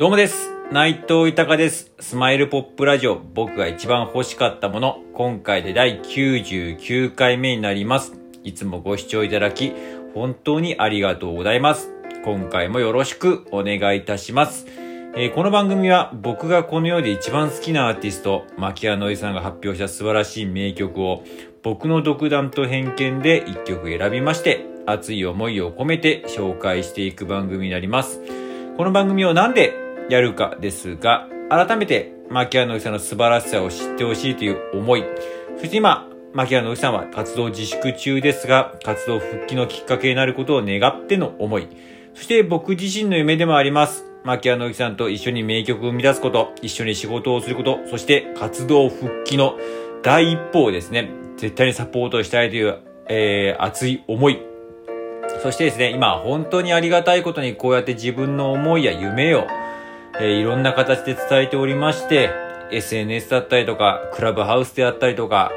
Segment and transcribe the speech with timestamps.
[0.00, 0.50] どうもです。
[0.72, 1.92] 内藤豊です。
[2.00, 8.14] スマイルポップラジオ、僕が一番欲しかったもの、今回で第99回目になります。
[8.42, 9.74] いつもご視聴いただき、
[10.14, 11.92] 本当にありがとうございます。
[12.24, 14.66] 今回もよろしくお願いいたします。
[15.16, 21.24] えーこの番組は僕がこの世で一番好きなアーティスト、牧谷のりさんが発表した素晴らしい名曲を、
[21.62, 28.22] 僕の独断と偏見で一曲選びまして、熱い思いを込めて紹介していく番組になります。
[28.78, 35.04] この番組をなんでやるかですが、改めて、牧谷のりさんの素晴らしさを知ってほしいという思い、
[35.56, 41.68] そして今、牧谷のりさんは活動自粛中ですが、活動復帰のきっかけになることを願っての思い、
[42.14, 44.04] そして僕自身の夢でもあります。
[44.22, 49.58] 牧谷のりさんと一緒に名曲を生み出すこと、一緒に仕事をすること、そして活動復帰の
[50.02, 54.38] 第一歩をですね、絶対にサポートしたいという、えー、熱い思い、
[55.42, 59.46] そしてですね、今本当にありがたいことにこうやって自分の思いや夢を、
[60.22, 62.30] えーいろんな形で伝えておりまして、
[62.70, 65.50] SNS だったりとか、クラブハウスであったりとか、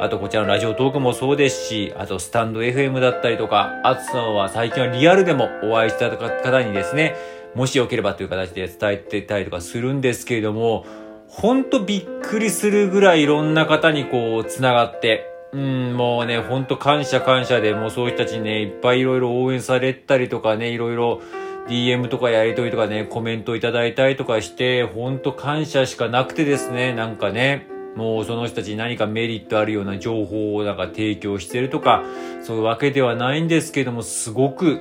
[0.00, 7.16] あとこちらのラジオトークもそうですし、あとスタンド FM だったりとか、あとは最近はリアルでもお会いした方にですね、
[7.54, 10.84] もしよければという形で伝えてたりとかするんですけれども、
[11.28, 21.22] ほんとびっくりするぐらいいろんな方にこう、繋がって、うん、もうね、ほんと感謝感謝で、もうそういう人たちにね、いっぱいいろいろ応援されたりとかね、いろいろ
[21.68, 32.02] DM とかやりとりとかね、コメントいただいたりとかして、ほんと感謝しかなくてですね、なんかね、もうその人たちに何かメリットあるような情報をなんか提供してるとか、
[32.42, 34.80] そういうわけではないんですけども、すごく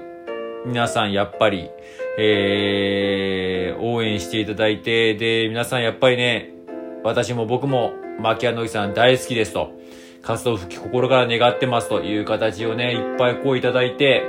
[0.66, 1.70] 皆さんやっぱり、
[2.18, 6.52] えー、応援していただいて、で、皆さんやっぱりね、
[7.04, 9.72] 私も僕も、牧谷のりさん大好きですと、
[10.22, 14.24] 活動復帰心から願ってますという形をね、いっぱいこういただいて、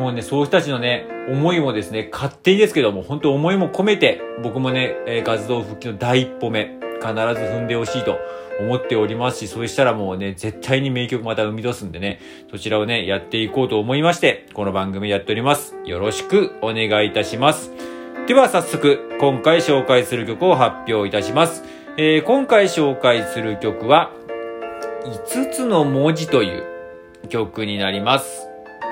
[0.00, 8.18] もうね、そういう人たちのね、思いもですね、勝手にですけども、本当思いも込めて、僕もね、え活動復帰の第一歩目、必ず踏んでほしいと
[8.60, 12.18] 思っておりますし、そうしたらもうね、絶対に名曲また生み出すんでね、
[12.50, 15.76] そちらをね、やっていこうと思いまして、この番組やっております。
[15.84, 17.70] よろしくお願いいたします。
[18.26, 21.62] では早速、今回紹介する曲を発表いたします。
[21.98, 24.12] えー今回紹介する曲は、
[25.04, 26.64] 5つの文字という
[27.28, 28.39] 曲になります。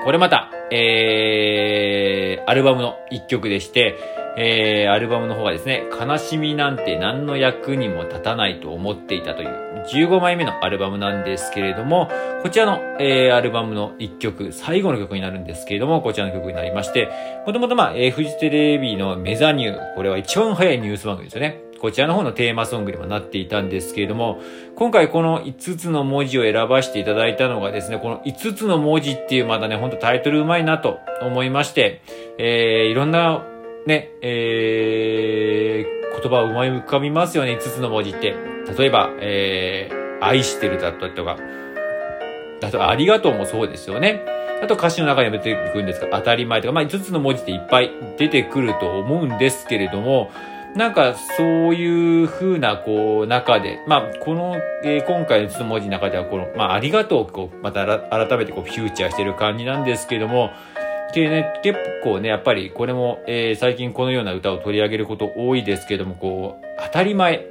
[0.03, 3.97] これまた、えー、アルバムの一曲でして、
[4.37, 12.09] えー、アルバムの方がですね、悲しみなんて何の役にも立たないと思っていたという15枚目のアルバムなんですけれども、
[12.41, 17.09] こちらの、えー、アルバムの一曲、最後の曲になるんですけれども、こちらの曲になりまして、
[17.45, 21.68] もともとまあ、えー、フジテレビのメザニュー、これは一番早いニュース番組ですよね。
[21.79, 24.39] こちらの方のテーマソングにもなっていたんですけれども、
[24.75, 32.01] 今回この5つの文字を選ばせていただいたのがですね、この5つの文字っていうまだね、ほんとタイトルうまいなと思いまして、
[32.37, 33.45] えー、いろんな
[33.85, 38.35] ね、えー、言葉を思い浮かびますよね、5つの文字って。
[38.77, 41.37] 例えば、えー、愛してるだったりとか、
[42.61, 44.21] あと、ありがとうもそうですよね。
[44.61, 50.31] あと歌詞の中にも出てくるんですが、当たり前とか、まあ5つの文字っていっぱい出てくると思うんですけれども、
[50.75, 60.51] なんかそういう風なこう中で、まあこの、えー今回のつの文字の中ではこの、まあありがとうこう、また改改めてこうフューチャーしてる感じなんですけども、
[61.13, 67.45] でね、結構ね、やっぱりこれも、えー最近このような歌を取り上げること多いですけども、こう、当たり前。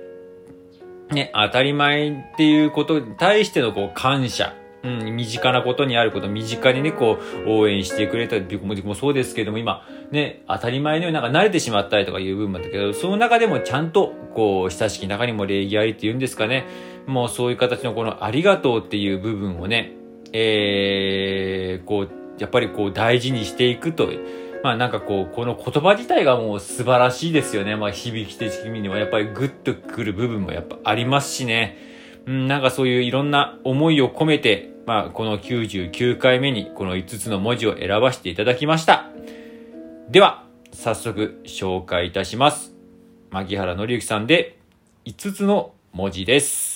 [1.10, 4.54] ね、当たり前っていうことに対してのこう感謝。
[4.84, 16.64] うん、身近なことにあること、身近にね、こう、応援してくれた僕も僕もそうですけども、今、ね、当たり前のようになんか慣れてしまったりとかいう部分もあったけど、その中でもちゃんと、こう、親しき中にも礼儀ありっていうんですかね。
[17.06, 19.94] もうそういう形のこのありがとうっていう部分をね、
[20.32, 24.10] えー、こう、やっぱりこう大事にしていくと、
[24.62, 27.76] まあなんかこう、この言葉自体がもう素晴らしいですよね。
[27.76, 31.78] まあ響き的にはやっぱりグッとくる部分もやっぱありますしね。
[32.26, 39.10] うん、なんかそういういろんな思いを込めて、まあこの99回目にこの5つの文字を選ばせていただきました。
[40.08, 42.72] では、早速紹介いたします。
[43.28, 44.58] 牧原紀之さんで
[45.04, 46.67] 5つの文字です。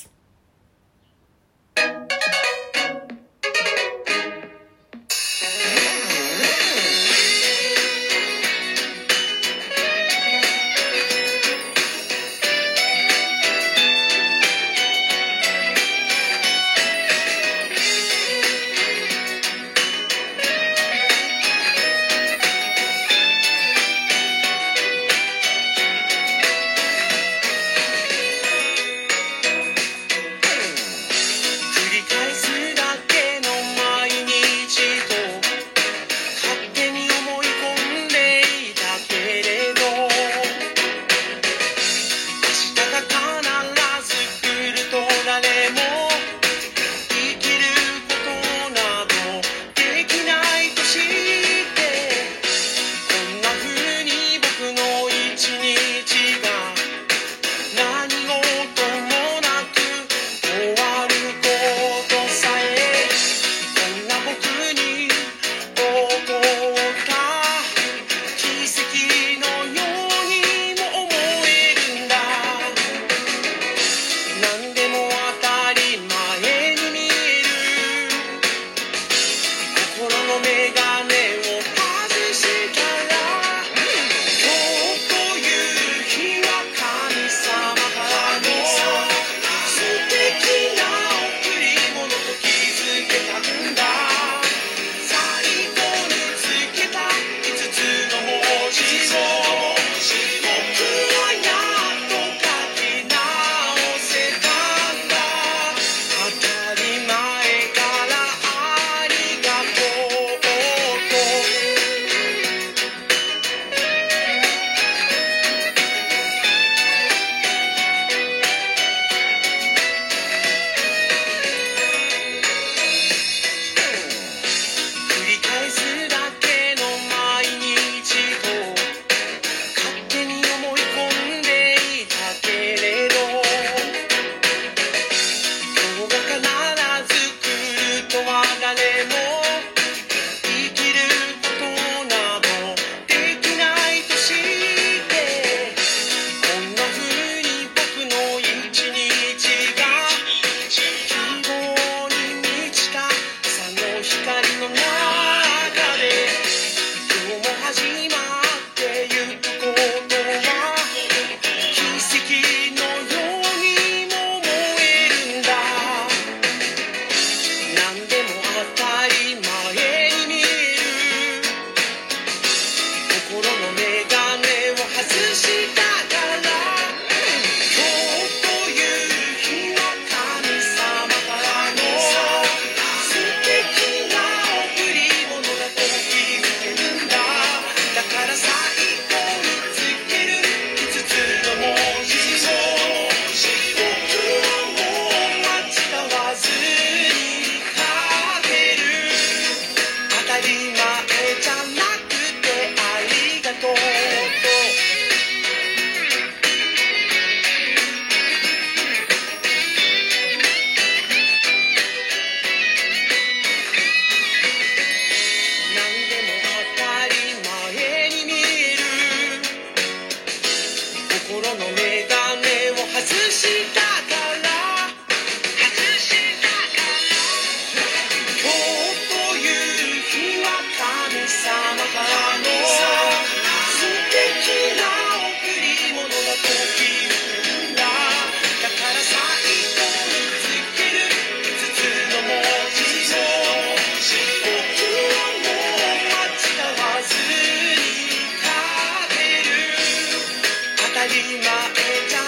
[251.13, 252.22] Medina, ella